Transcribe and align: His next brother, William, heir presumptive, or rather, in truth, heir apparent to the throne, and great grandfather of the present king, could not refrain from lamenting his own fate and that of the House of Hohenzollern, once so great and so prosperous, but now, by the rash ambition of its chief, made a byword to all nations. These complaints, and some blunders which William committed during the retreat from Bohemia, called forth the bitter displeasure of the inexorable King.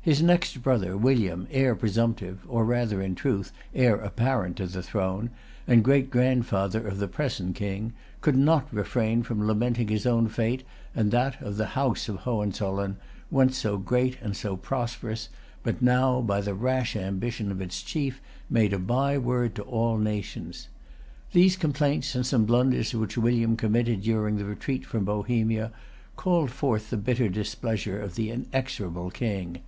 His 0.00 0.22
next 0.22 0.62
brother, 0.62 0.96
William, 0.96 1.46
heir 1.50 1.74
presumptive, 1.74 2.38
or 2.48 2.64
rather, 2.64 3.02
in 3.02 3.14
truth, 3.14 3.52
heir 3.74 3.96
apparent 3.96 4.56
to 4.56 4.64
the 4.66 4.82
throne, 4.82 5.28
and 5.66 5.84
great 5.84 6.08
grandfather 6.10 6.88
of 6.88 6.96
the 6.96 7.08
present 7.08 7.54
king, 7.56 7.92
could 8.22 8.34
not 8.34 8.72
refrain 8.72 9.22
from 9.22 9.46
lamenting 9.46 9.88
his 9.88 10.06
own 10.06 10.26
fate 10.28 10.62
and 10.94 11.10
that 11.10 11.38
of 11.42 11.58
the 11.58 11.66
House 11.76 12.08
of 12.08 12.20
Hohenzollern, 12.20 12.96
once 13.30 13.58
so 13.58 13.76
great 13.76 14.16
and 14.22 14.34
so 14.34 14.56
prosperous, 14.56 15.28
but 15.62 15.82
now, 15.82 16.22
by 16.22 16.40
the 16.40 16.54
rash 16.54 16.96
ambition 16.96 17.50
of 17.52 17.60
its 17.60 17.82
chief, 17.82 18.22
made 18.48 18.72
a 18.72 18.78
byword 18.78 19.54
to 19.56 19.62
all 19.64 19.98
nations. 19.98 20.68
These 21.32 21.56
complaints, 21.56 22.14
and 22.14 22.24
some 22.24 22.46
blunders 22.46 22.94
which 22.94 23.18
William 23.18 23.58
committed 23.58 24.00
during 24.00 24.36
the 24.38 24.46
retreat 24.46 24.86
from 24.86 25.04
Bohemia, 25.04 25.70
called 26.16 26.50
forth 26.50 26.88
the 26.88 26.96
bitter 26.96 27.28
displeasure 27.28 28.00
of 28.00 28.14
the 28.14 28.30
inexorable 28.30 29.10
King. 29.10 29.58